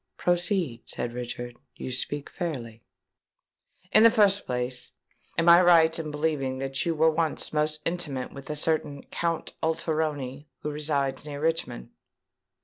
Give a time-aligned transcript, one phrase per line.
[0.17, 2.81] "Proceed," said Richard: "you speak fairly."
[3.91, 4.93] "In the first place,
[5.37, 9.53] am I right in believing that you were once most intimate with a certain Count
[9.61, 11.91] Alteroni who resides near Richmond?"